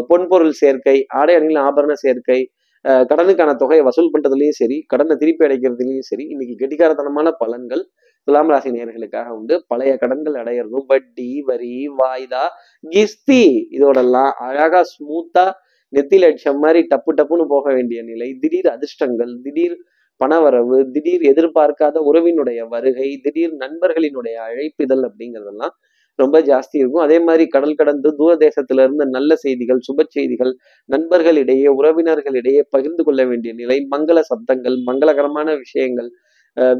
பொன்பொருள் 0.10 0.56
சேர்க்கை 0.62 0.96
ஆடை 1.20 1.34
அணிகள் 1.38 1.62
ஆபரண 1.68 1.94
சேர்க்கை 2.06 2.40
கடனுக்கான 2.85 3.51
தொகையை 3.56 3.83
வசூல் 3.88 4.12
பண்ணுறதுலையும் 4.13 4.59
சரி 4.59 4.77
கடனை 4.88 5.15
திருப்பி 5.15 5.45
அடைக்கிறதுலயும் 5.47 6.07
சரி 6.12 6.25
இன்னைக்கு 6.33 6.56
கெட்டிக்காரத்தனமான 6.62 7.31
பலன்கள் 7.41 7.83
துலாம் 8.27 8.50
ராசி 8.50 8.69
நேர்களுக்காக 8.71 9.27
உண்டு. 9.29 9.56
பழைய 9.68 9.91
கடன்கள் 9.97 10.38
அடையிறதும் 10.41 10.88
வட்டி 10.88 11.29
வரி 11.41 11.75
வாய்தா 12.00 12.44
கிஸ்தி 12.83 13.44
இதோடெல்லாம் 13.77 14.31
அழகா 14.47 14.81
ஸ்மூத்தா 14.94 15.45
நெத்தில 15.93 16.29
அடிச்ச 16.29 16.51
மாதிரி 16.57 16.79
டப்பு 16.93 17.12
டப்புன்னு 17.19 17.46
போக 17.48 17.67
வேண்டிய 17.74 18.00
நிலை. 18.03 18.27
திடீர் 18.41 18.69
அதிர்ஷ்டங்கள் 18.75 19.31
திடீர் 19.46 19.77
பணவரவு 20.22 20.77
திடீர் 20.93 21.24
எதிர்பார்க்காத 21.31 21.98
உறவினுடைய 22.10 22.60
வருகை 22.67 23.10
திடீர் 23.25 23.53
நண்பர்களினுடைய 23.63 24.36
அழைப்பிதழ் 24.48 25.03
அப்படிங்கிறதெல்லாம் 25.10 25.74
ரொம்ப 26.19 26.38
ஜாஸ்தி 26.50 26.75
இருக்கும். 26.81 27.03
அதே 27.05 27.17
மாதிரி 27.19 27.43
கடல் 27.47 27.77
கடந்து 27.79 28.09
தூர 28.19 28.31
தேசத்துல 28.45 28.83
இருந்து 28.86 29.05
நல்ல 29.17 29.31
செய்திகள் 29.43 29.81
சுப 29.88 30.05
செய்திகள் 30.15 30.51
நண்பர்களிடையே 30.89 31.69
உறவினர்களிடையே 31.79 32.62
பகிர்ந்து 32.75 33.03
கொள்ள 33.07 33.24
வேண்டிய 33.25 33.53
நிலை 33.53 33.77
மங்கள 33.93 34.21
சப்தங்கள் 34.31 34.77
மங்களகரமான 34.89 35.55
விஷயங்கள் 35.63 36.09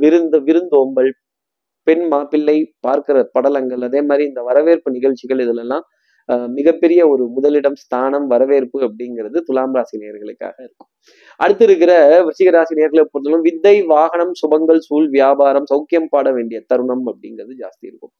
விருந்து 0.04 0.38
விருந்தோம்பல் 0.48 1.12
பெண் 1.88 2.06
மாப்பிள்ளை 2.08 2.58
பார்க்கிற 2.80 3.18
படலங்கள் 3.36 3.84
அதே 3.88 4.02
மாதிரி 4.10 4.24
இந்த 4.30 4.42
வரவேற்பு 4.48 4.90
நிகழ்ச்சிகள் 4.96 5.44
இதுலெல்லாம் 5.46 5.86
மிகப்பெரிய 6.58 7.02
ஒரு 7.14 7.24
முதலிடம் 7.36 7.78
ஸ்தானம் 7.84 8.26
வரவேற்பு 8.34 8.78
அப்படிங்கிறது 8.88 9.38
துலாம் 9.48 9.76
ராசி 9.78 9.98
நேர்களுக்காக 10.02 10.56
இருக்கும். 10.66 10.90
அடுத்து 11.40 11.64
இருக்கிற 11.68 11.92
விருச்சிக 12.26 12.52
ராசி 12.58 12.74
நேர்களை 12.80 13.04
பொறுத்தவரை 13.12 13.44
வித்தை 13.48 13.76
வாகனம் 13.94 14.34
சுபங்கள் 14.42 14.82
சூழ் 14.88 15.08
வியாபாரம் 15.18 15.68
சௌக்கியம் 15.72 16.10
பாட 16.14 16.28
வேண்டிய 16.38 16.60
தருணம் 16.72 17.06
அப்படிங்கிறது 17.12 17.54
ஜாஸ்தி 17.64 17.86
இருக்கும். 17.92 18.14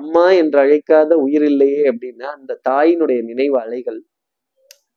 அம்மா 0.00 0.24
என்று 0.42 0.60
அழைக்காத 0.64 1.18
உயிர் 1.26 1.46
இல்லையே 1.52 1.82
அப்படின்னா 1.92 2.28
அந்த 2.38 2.58
தாயினுடைய 2.70 3.20
நினைவு 3.30 3.58
அலைகள் 3.64 4.00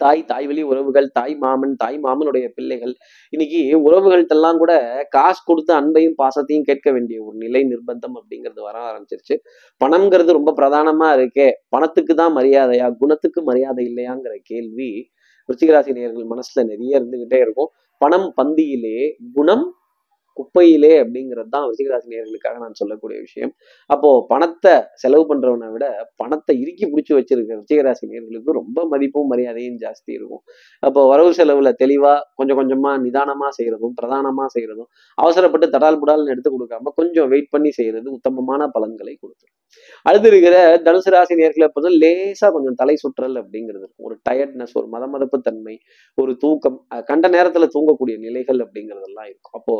தாய் 0.03 0.22
தாய் 0.31 0.48
வழி 0.50 0.62
உறவுகள் 0.72 1.07
தாய் 1.17 1.36
மாமன் 1.43 1.75
தாய் 1.81 1.98
மாமனுடைய 2.05 2.45
பிள்ளைகள். 2.57 2.93
இன்னைக்கு 3.33 3.62
உறவுகள்ட்டெல்லாம் 3.88 4.60
கூட 4.63 4.74
காசு 5.15 5.41
கொடுத்து 5.50 5.74
அன்பையும் 5.79 6.17
பாசத்தையும் 6.22 6.67
கேட்க 6.69 6.88
வேண்டிய 6.95 7.17
ஒரு 7.27 7.36
நிலை 7.43 7.62
நிர்பந்தம் 7.72 8.15
அப்படிங்கிறது 8.19 8.62
வர 8.69 8.77
ஆரம்பிச்சிருச்சு. 8.89 9.38
பணம்ங்கிறது 9.81 10.38
ரொம்ப 10.39 10.53
பிரதானமா 10.60 11.10
இருக்கே 11.19 11.48
பணத்துக்கு 11.75 12.15
தான் 12.22 12.36
மரியாதையா 12.39 12.89
குணத்துக்கு 13.03 13.41
மரியாதை 13.51 13.86
இல்லையாங்கிற 13.91 14.36
கேள்வி 14.51 14.91
ருச்சிகராசி 15.50 15.93
நேயர்கள் 15.95 16.31
மனசுல 16.33 16.62
நிறைய 16.72 17.00
இருந்துகிட்டே 17.00 17.39
இருக்கும். 17.45 17.72
பணம் 18.01 18.27
பந்தியிலே 18.38 18.98
குணம் 19.38 19.65
குப்பையிலே 20.40 20.92
அப்படிங்கிறது 21.04 21.50
தான் 21.56 21.66
விசிகராசி 21.72 22.08
நேர்களுக்காக 22.13 22.56
நான் 22.63 22.78
சொல்லக்கூடிய 22.82 23.18
விஷயம். 23.28 23.52
அப்போ 23.90 24.10
பணத்தை 24.32 24.74
செலவு 25.04 25.25
பண்றவனை 25.32 25.70
விட 25.75 25.86
பணத்தை 26.22 26.56
இறுக்கி 26.63 26.86
பிடிச்சி 26.94 27.13
வச்சிருக்க 27.18 27.60
விசிகராசி 27.62 28.04
நேர்களுக்கு 28.13 28.58
ரொம்ப 28.60 28.86
மதிப்பும் 28.94 29.32
மரியாதையும் 29.34 29.80
ஜாஸ்தி 29.86 30.12
இருக்கும். 30.18 30.44
அப்போ 30.84 31.02
வரவு 31.13 31.32
செலவுல 31.40 31.72
தெளிவா 31.84 32.13
கொஞ்சம் 32.42 32.60
கொஞ்சமா 32.62 32.94
நிதானமா 33.06 33.50
செய்யறதும் 33.58 33.96
பிரதானமா 34.02 34.48
செய்யறதும் 34.56 34.90
அவசரப்பட்டு 35.18 35.68
தடால் 35.75 36.02
புடால்னு 36.04 36.34
எடுத்து 36.36 36.52
கொடுக்காம 36.56 36.94
கொஞ்சம் 37.02 37.30
வெயிட் 37.34 37.52
பண்ணி 37.56 37.74
செய்யறது 37.80 38.08
உத்தமமான 38.18 38.68
பலன்களை 38.78 39.16
கொடுத்துரும் 39.16 39.60
அடுத்து 40.06 40.28
இருக்கிற 40.32 40.56
தனுசு 40.86 41.10
ராசி 41.13 41.34
நேர்களை 41.40 41.68
பார்த்தா 41.68 41.92
லேசா 42.04 42.48
கொஞ்சம் 42.56 42.75
தலை 42.82 42.96
சுற்றல் 43.02 43.38
அப்படிங்கிறது 43.42 43.82
இருக்கும். 43.84 44.06
ஒரு 44.08 44.16
டயர்ட்னஸ் 44.28 44.74
ஒரு 44.80 44.88
மதமதப்பு 44.96 45.38
தன்மை 45.48 45.75
ஒரு 46.18 46.32
தூக்கம் 46.44 46.78
கண்ட 47.10 47.28
நேரத்துல 47.36 47.68
தூங்கக்கூடிய 47.75 48.16
நிலைகள் 48.25 48.60
அப்படிங்கிறதெல்லாம் 48.66 49.28
இருக்கும். 49.30 49.56
அப்போ 49.60 49.74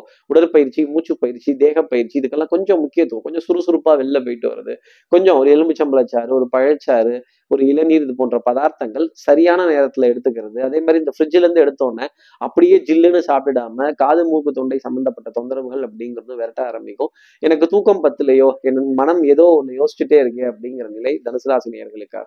உடற்பயிற்சி 0.44 0.86
மூச்சு 0.86 1.14
பயிற்சி 1.20 1.56
தேக 1.56 1.82
பயிற்சி 1.84 2.20
இதுக்கெல்லாம் 2.20 2.48
கொஞ்சம் 2.48 2.80
முக்கியத்துவம். 2.80 3.24
கொஞ்சம் 3.24 3.46
சுறுசுறுப்பா 3.48 3.92
வெளில 4.02 4.20
போயிட்டு 4.26 4.48
வருது 4.50 4.74
கொஞ்சம் 5.08 5.38
ஒரு 5.38 5.50
எலுமிச்சம்பழச்சாறு 5.56 6.32
ஒரு 6.32 6.48
பழச்சாறு 6.58 7.22
ஒரு 7.48 7.66
இளநீர் 7.66 8.02
இது 8.02 8.14
போன்ற 8.16 8.42
பதார்த்தங்கள் 8.50 9.06
சரியான 9.12 9.66
நேரத்துல 9.66 10.08
எடுத்துக்கிறது. 10.12 10.60
அதே 10.60 10.80
மாதிரி 10.80 10.98
இந்த 10.98 11.14
ஃப்ரிட்ஜ்ல 11.18 11.42
இருந்து 11.44 11.64
எடுத்தோன்னே 11.64 12.06
அப்படியே 12.38 12.78
ஜில்லுன்னு 12.88 13.22
சாப்பிடாம 13.28 13.92
காது 13.96 14.26
மூக்கு 14.26 14.52
தொண்டை 14.52 14.78
சம்பந்தப்பட்ட 14.78 15.30
தொந்தரவுகள் 15.40 15.84
அப்படிங்கிறது 15.88 16.36
விரட்ட 16.36 16.62
ஆரம்பிக்கும். 16.66 17.12
எனக்கு 17.40 17.68
தூக்கம் 17.68 18.02
பத்துலையோ 18.04 18.50
என் 18.62 18.94
மனம் 18.94 19.24
ஏதோ 19.24 19.46
ஒன்று 19.58 19.74
யோசிச்சுட்டே 19.82 20.18
இருக்கே 20.26 20.46
அப்படிங்கிற 20.54 20.88
நிலை 20.90 21.22
தனுசு 21.26 21.72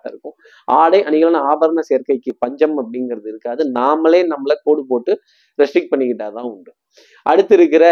இருக்கும். 0.03 0.35
ஆடை 0.65 1.01
அணிகளான 1.03 1.41
ஆபரண 1.53 1.79
சேர்க்கைக்கு 1.89 2.31
பஞ்சம் 2.39 2.77
அப்படிங்கிறது 2.77 3.27
இருக்காது. 3.27 3.71
நாமளே 3.71 4.21
நம்மளை 4.33 4.55
கோடு 4.63 4.85
போட்டு 4.87 5.19
ரெஸ்ட்ரிக்ட் 5.59 5.91
பண்ணிக்கிட்டாதான் 5.95 6.47
உண்டு. 6.53 6.71
அடுத்து 7.25 7.53
இருக்கிற 7.57 7.85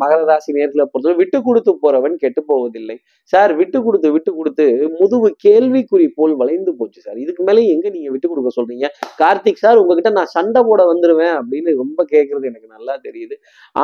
மகர 0.00 0.18
ராசி 0.30 0.50
நேர்களை 0.56 0.84
பொறுத்தவரை 0.90 1.18
விட்டு 1.20 1.38
கொடுத்து 1.46 1.72
போறவன் 1.84 2.14
கெட்டு 2.22 2.40
போவதில்லை. 2.50 2.96
சார் 3.32 3.52
விட்டு 3.60 3.78
கொடுத்து 3.82 4.08
விட்டு 4.16 4.30
கொடுத்து 4.34 4.66
முதுகு 5.00 5.30
கேள்விக்குறி 5.46 6.06
போல் 6.18 6.34
வளைந்து 6.42 6.72
போச்சு 6.80 7.00
சார். 7.00 7.18
இதுக்கு 7.24 7.42
மேலே 7.48 7.62
எங்க 7.74 7.86
நீங்க 7.96 8.10
விட்டு 8.14 8.28
கொடுக்க 8.28 8.50
சொல்றீங்க? 8.58 8.88
கார்த்திக் 9.22 9.62
சார் 9.64 9.80
உங்ககிட்ட 9.82 10.12
நான் 10.18 10.32
சண்டை 10.36 10.62
போட 10.68 10.82
வந்துருவேன் 10.92 11.34
அப்படின்னு 11.40 11.72
ரொம்ப 11.82 12.04
கேட்கறது 12.14 12.50
எனக்கு 12.50 12.68
நல்லா 12.76 12.96
தெரியுது. 13.06 13.36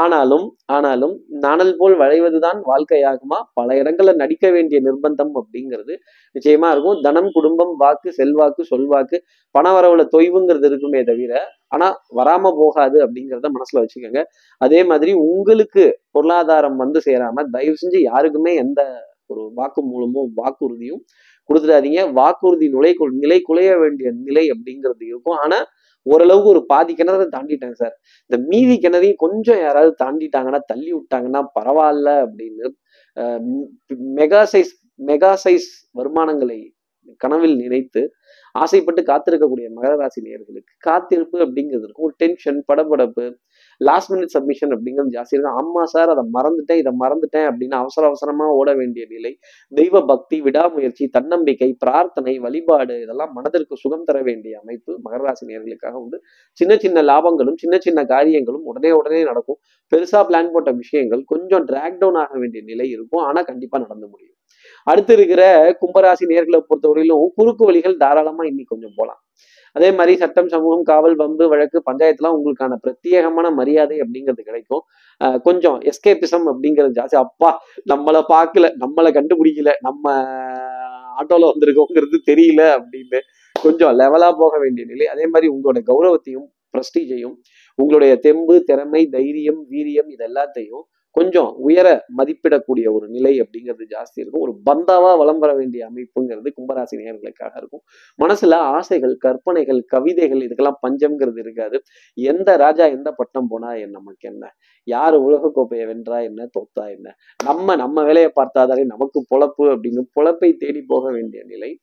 ஆனாலும் 0.02 0.46
ஆனாலும் 0.76 1.14
நாணல் 1.46 1.74
போல் 1.76 1.96
வளைவதுதான் 2.02 2.60
வாழ்க்கையாகுமா? 2.70 3.40
பல 3.54 3.74
இடங்கள்ல 3.82 4.14
நடிக்க 4.22 4.50
வேண்டிய 4.50 4.80
நிர்பந்தம் 4.88 5.32
அப்படிங்கிறது 5.40 5.94
நிச்சயமா 6.34 6.70
இருக்கும். 6.74 7.00
தனம் 7.00 7.30
குடும்பம் 7.32 7.74
வாக்கு 7.76 8.10
செல்வாக்கு 8.12 8.62
சொல்வாக்கு 8.72 9.18
பணவரவுல 9.54 10.02
தொய்வுங்கிறது 10.14 10.66
இருக்குமே 10.70 11.02
தவிர 11.10 11.32
ஆனால் 11.74 11.94
வராமல் 12.18 12.58
போகாது 12.60 12.96
அப்படிங்கிறத 13.04 13.50
மனசில் 13.56 13.82
வச்சுக்கோங்க. 13.82 14.22
அதே 14.60 14.80
மாதிரி 14.90 15.12
உங்களுக்கு 15.26 15.84
பொருளாதாரம் 16.16 16.78
வந்து 16.82 17.00
சேராமல் 17.08 17.50
தயவு 17.56 17.76
செஞ்சு 17.82 18.00
யாருக்குமே 18.10 18.52
எந்த 18.64 18.80
ஒரு 19.32 19.42
வாக்கு 19.58 19.80
மூலமும் 19.92 20.32
வாக்குறுதியும் 20.40 21.02
கொடுத்துடாதீங்க. 21.48 22.00
வாக்குறுதி 22.20 22.66
நுழை 22.74 22.92
நிலை 23.22 23.38
குலைய 23.48 23.70
வேண்டிய 23.84 24.08
நிலை 24.26 24.44
அப்படிங்கிறது 24.54 25.04
இருக்கும். 25.12 25.38
ஆனால் 25.44 25.66
ஓரளவுக்கு 26.06 26.52
ஒரு 26.54 26.62
பாதி 26.70 26.92
கிணறு 26.98 27.26
தாண்டிட்டாங்க 27.34 27.76
சார். 27.82 27.94
இந்த 28.30 28.36
மீதி 28.50 28.76
கிணறையும் 28.84 29.20
கொஞ்சம் 29.24 29.60
யாராவது 29.66 29.92
தாண்டிட்டாங்கன்னா 30.02 30.60
தள்ளி 30.70 30.90
விட்டாங்கன்னா 30.96 31.42
பரவாயில்ல 31.58 32.08
அப்படின்னு 32.26 32.68
மெகா 34.18 34.42
சைஸ் 34.52 34.72
மெகா 35.08 35.32
சைஸ் 35.44 35.68
வருமானங்களை 35.98 36.58
கனவில் 37.22 37.56
நினைத்து 37.62 38.02
ஆசைப்பட்டு 38.54 39.02
காத்திருக்கக்கூடிய 39.02 39.66
மகர 39.76 39.96
ராசி 39.96 40.20
காத்திருப்பு 40.78 41.38
அப்படிங்கிறது 41.38 41.86
இருக்கும். 41.86 42.04
ஒரு 42.04 42.14
டென்ஷன் 42.16 42.64
படபடப்பு 42.72 43.34
லாஸ்ட் 43.80 44.12
மினிட் 44.12 44.32
சப்மிஷன் 44.34 44.70
அப்படிங்கிறது 44.70 45.14
ஜாஸ்தி 45.16 45.34
இருக்கும். 45.36 45.56
ஆமா 45.62 45.82
சார் 45.82 46.08
அதை 46.08 46.24
மறந்துட்டேன் 46.34 46.76
இதை 46.76 46.92
மறந்துட்டேன் 47.00 47.46
அப்படின்னு 47.50 47.76
அவசர 47.76 48.06
அவசரமா 48.06 48.46
ஓட 48.48 48.74
வேண்டிய 48.74 49.06
நிலை 49.10 49.32
தெய்வ 49.68 50.04
பக்தி 50.04 50.40
விடாமுயற்சி 50.40 51.06
தன்னம்பிக்கை 51.08 51.76
பிரார்த்தனை 51.78 52.38
வழிபாடு 52.38 53.00
இதெல்லாம் 53.02 53.32
மனதிற்கு 53.32 53.76
சுகம் 53.76 54.04
தர 54.04 54.22
வேண்டிய 54.22 54.58
அமைப்பு 54.58 55.00
மகர 55.04 55.22
ராசி 55.22 55.46
நேயர்களுக்காக 55.46 55.92
உண்டு. 55.92 56.20
சின்ன 56.52 56.76
சின்ன 56.76 57.02
லாபங்களும் 57.02 57.56
சின்ன 57.56 57.78
சின்ன 57.78 58.04
காரியங்களும் 58.04 58.64
உடனே 58.64 58.92
உடனே 58.92 59.22
நடக்கும். 59.24 59.58
பெருசா 59.92 60.20
பிளான் 60.30 60.52
போட்ட 60.52 60.70
விஷயங்கள் 60.72 61.24
கொஞ்சம் 61.24 61.64
டிராக் 61.64 61.98
டவுன் 61.98 62.14
ஆக 62.14 62.38
வேண்டிய 62.38 62.64
நிலை 62.64 62.88
இருக்கும். 62.90 63.22
ஆனா 63.22 63.42
கண்டிப்பா 63.42 63.78
நடந்து 63.78 64.08
முடியும். 64.08 64.31
அடுத்து 64.90 65.12
இருக்கிற 65.18 65.42
கும்பராசி 65.82 66.24
நேர்களை 66.32 66.60
பொறுத்தவரையிலும் 66.70 67.26
குறுக்கு 67.38 67.64
வழிகள் 67.68 68.00
தாராளமா 68.04 68.44
இன்னைக்கு 68.50 68.72
கொஞ்சம் 68.74 68.96
போகலாம் 68.96 69.20
அதே 69.76 69.88
மாதிரி 69.98 70.12
சட்டம் 70.22 70.48
சமூகம் 70.54 70.82
காவல் 70.88 71.14
வம்பு 71.20 71.44
வழக்கு 71.52 71.78
பஞ்சாயத்துலாம் 71.90 72.34
உங்களுக்கான 72.38 72.76
பிரத்யேகமான 72.84 73.46
மரியாதை 73.58 73.96
அப்படிங்கிறது 74.04 74.42
கிடைக்கும். 74.48 74.82
கொஞ்சம் 75.46 75.78
எஸ்கேபிசம் 75.90 76.46
அப்படிங்கிறது 76.52 76.92
ஜாஸ்தி. 76.98 77.16
அப்பா 77.26 77.50
நம்மளை 77.92 78.20
பார்க்கல 78.34 78.68
நம்மளை 78.82 79.12
கண்டுபிடிக்கல 79.18 79.72
நம்ம 79.88 80.14
ஆட்டோல 81.20 81.48
வந்திருக்கோங்கிறது 81.52 82.18
தெரியல 82.30 82.62
அப்படின்னு 82.76 83.20
கொஞ்சம் 83.56 83.94
லெவலா 84.00 84.28
போக 84.42 84.54
வேண்டிய 84.62 84.84
நிலை. 84.92 85.06
அதே 85.14 85.26
மாதிரி 85.32 85.48
உங்களோட 85.54 85.80
கௌரவத்தையும் 85.90 86.46
பிரஸ்டீஜையும் 86.74 87.34
உங்களுடைய 87.78 88.12
தெம்பு 88.26 88.54
திறமை 88.68 89.02
தைரியம் 89.16 89.60
வீரியம் 89.72 90.08
இது 90.14 90.24
எல்லாத்தையும் 90.28 90.84
கொஞ்சம் 91.14 91.54
உயர 91.56 92.04
மதிப்பிடக்கூடிய 92.16 92.86
ஒரு 92.92 93.08
நிலை 93.08 93.40
அப்படிங்கிறது 93.40 93.84
ஜாஸ்தி 93.94 94.16
இருக்கும். 94.16 94.40
ஒரு 94.40 94.52
பந்தாவா 94.70 95.18
வளம் 95.18 95.38
வர 95.38 95.54
வேண்டிய 95.54 95.88
அமைப்புங்கிறது 95.88 96.50
கும்பராசி 96.58 96.96
நேர்களுக்காக 96.96 97.52
இருக்கும். 97.56 97.82
மனசுல 98.18 98.52
ஆசைகள் 98.52 99.16
கற்பனைகள் 99.16 99.82
கவிதைகள் 99.84 100.38
இதுக்கெல்லாம் 100.38 100.80
பஞ்சம்ங்கிறது 100.86 101.38
இருக்காது. 101.38 101.80
எந்த 102.14 102.56
ராஜா 102.56 102.84
எந்த 102.86 103.12
பட்டம் 103.12 103.48
போனா 103.48 103.72
என்ன 103.74 103.90
நமக்கு 103.92 104.28
என்ன? 104.28 104.44
யார் 104.84 105.14
உலக 105.14 105.50
கோப்பையை 105.54 105.86
வென்றா 105.86 106.22
என்ன 106.22 106.48
தோத்தா 106.58 106.90
என்ன? 106.90 107.14
நம்ம 107.44 107.76
நம்ம 107.76 108.04
வேலையை 108.04 108.30
பார்த்தாதாலே 108.40 108.84
நமக்கு 108.84 109.26
பொழப்பு 109.34 109.64
அப்படின்னு 109.74 110.04
பொழப்பை 110.20 110.56
தேடி 110.56 110.82
போக 110.86 111.10
வேண்டிய 111.10 111.44
நிலை. 111.44 111.78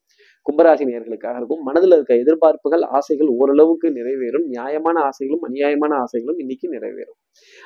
கும்பராசி 0.50 0.84
நேர்களுக்காக 0.90 1.36
இருக்கும். 1.36 1.62
மனதில் 1.64 1.92
இருக்க 1.92 2.14
எதிர்பார்ப்புகள் 2.16 2.84
ஆசைகள் 2.98 3.30
ஓரளவுக்கு 3.40 3.90
நிறைவேறும். 3.90 4.46
நியாயமான 4.56 5.00
ஆசைகளும் 5.02 5.44
அநியாயமான 5.50 5.94
ஆசைகளும் 6.04 6.40
இன்னைக்கு 6.40 6.70
நிறைவேறும். 6.76 7.18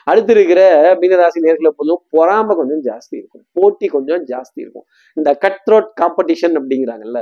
அடுத்து 0.04 0.34
இருக்கிற 0.34 0.62
மீனராசி 1.02 1.42
நேர்களை 1.48 1.74
பொதுவும் 1.82 2.04
பொறாம 2.18 2.56
கொஞ்சம் 2.62 2.82
ஜாஸ்தி 2.90 3.16
இருக்கும். 3.22 3.44
போட்டி 3.52 3.88
கொஞ்சம் 3.88 4.24
ஜாஸ்தி 4.32 4.60
இருக்கும். 4.64 4.86
இந்த 5.18 5.36
கட் 5.36 5.62
த்ரோட் 5.68 5.92
காம்படிஷன் 6.02 6.58
அப்படிங்கிறாங்கல்ல 6.62 7.22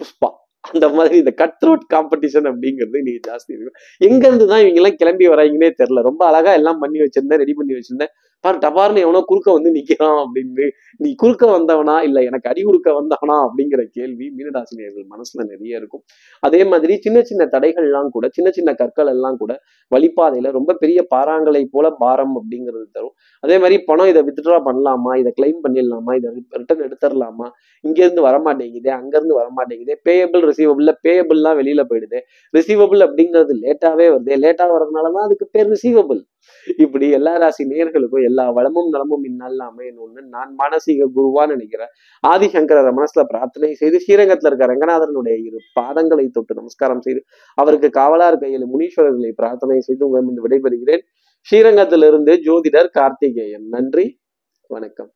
புஷ்பா. 0.00 0.30
அந்த 0.60 0.86
மாதிரி 0.88 1.16
இந்த 1.22 1.32
கட் 1.40 1.56
த்ரோட் 1.62 1.82
காம்படிஷன் 1.94 2.46
அப்படிங்கிறது 2.50 3.00
இன்னைக்கு 3.02 3.22
ஜாஸ்தி 3.30 3.50
இருக்கும் 3.54 3.76
எங்கேருந்து 4.06 4.46
தான் 4.50 4.62
இவங்க 4.62 4.78
எல்லாம் 4.80 4.96
கிளம்பி 5.00 5.28
வராங்கன்னே 5.28 5.68
தெரியல. 5.80 6.02
ரொம்ப 6.02 6.22
அழகா 6.26 6.52
எல்லாம் 6.52 6.78
பண்ணி 6.78 6.98
வச்சிருந்தேன் 6.98 7.40
ரெடி 7.42 7.54
பண்ணி 7.58 7.74
வச்சிருந்தேன். 7.74 8.12
பாரு 8.44 8.58
டபார்னு 8.58 9.02
எவனோ 9.04 9.20
குறுக்க 9.20 9.52
வந்து 9.52 9.70
நிக்கிறான் 9.72 10.18
அப்படின்னு. 10.24 10.66
நீ 10.96 11.14
குறுக்க 11.14 11.44
வந்தவனா? 11.46 12.02
இல்ல 12.02 12.22
எனக்கு 12.22 12.48
அடி 12.48 12.62
குறுக்க 12.62 12.90
வந்தவனா 12.90 13.36
அப்படிங்கிற 13.46 13.82
கேள்வி 13.90 14.26
மீனராசினியர்கள் 14.36 15.06
மனசுல 15.14 15.44
நிறைய 15.44 15.76
இருக்கும். 15.76 16.02
அதே 16.40 16.64
மாதிரி 16.64 16.96
சின்ன 16.96 17.22
சின்ன 17.22 17.44
தடைகள்லாம் 17.44 18.08
கூட 18.08 18.28
சின்ன 18.32 18.50
சின்ன 18.50 18.72
கற்கள் 18.72 19.06
எல்லாம் 19.06 19.36
கூட 19.36 19.52
வழிப்பாதையில 19.90 20.50
ரொம்ப 20.50 20.74
பெரிய 20.74 21.06
பாறாங்களை 21.14 21.64
போல 21.70 21.90
பாரம் 21.90 22.34
அப்படிங்கிறது 22.36 22.86
தரும். 22.92 23.14
அதே 23.40 23.58
மாதிரி 23.58 23.82
பணம் 23.82 24.06
இதை 24.06 24.22
வித்ட்ரா 24.22 24.58
பண்ணலாமா? 24.68 25.12
இதை 25.18 25.32
கிளைம் 25.40 25.62
பண்ணிடலாமா? 25.64 26.14
இதை 26.16 26.30
ரிட்டர்ன் 26.50 26.84
எடுத்துடலாமா? 26.88 27.48
இங்க 27.80 27.98
இருந்து 28.04 28.22
வரமாட்டேங்குதே 28.28 28.88
அங்கிருந்து 28.88 29.34
வரமாட்டேங்குதே 29.40 29.96
பேயபிள் 30.04 30.44
ரிசீவபிள்ல 30.50 30.92
பேயபிள்லாம் 31.02 31.58
வெளியில 31.62 31.82
போயிடுது. 31.90 32.20
ரிசீவபிள் 32.56 33.02
அப்படிங்கிறது 33.06 33.56
லேட்டாவே 33.64 34.08
வருது. 34.14 34.32
லேட்டா 34.44 34.66
வர்றதுனாலதான் 34.74 35.26
அதுக்கு 35.28 35.48
பேர் 35.52 35.70
ரிசீவபிள் 35.70 36.22
இப்படி 36.76 37.10
எல்லா 37.10 37.36
ராசி 37.36 37.64
நேர்களுக்கும் 37.64 38.24
எல்லா 38.34 38.50
வளமும் 38.50 38.88
நலமும் 38.88 39.24
இந்நாளில் 39.24 39.64
அமையணும்னு 39.70 40.22
நான் 40.28 40.54
மானசீக 40.58 41.08
குருவான்னு 41.16 41.54
நினைக்கிறேன். 41.56 41.92
ஆதிசங்கரரை 42.26 42.92
மனசுல 43.00 43.22
பிரார்த்தனை 43.28 43.74
செய்து 43.74 43.96
ஸ்ரீரங்கத்துல 43.96 44.50
இருக்க 44.50 44.66
ரங்கநாதனுடைய 44.66 45.36
இரு 45.44 45.58
பாதங்களை 45.80 46.26
தொட்டு 46.28 46.54
நமஸ்காரம் 46.54 47.00
செய்து 47.00 47.22
அவருக்கு 47.54 47.90
காவலார் 47.94 48.38
கையில் 48.38 48.66
முனீஸ்வரர்களை 48.66 49.32
பிரார்த்தனை 49.34 49.80
செய்து 49.80 50.08
உங்களிடம் 50.08 50.44
விடைபெறுகிறேன். 50.44 51.04
ஸ்ரீரங்கத்திலிருந்து 51.46 52.32
ஜோதிடர் 52.46 52.90
கார்த்திகேயன். 52.90 53.66
நன்றி. 53.68 54.06
வணக்கம். 54.66 55.10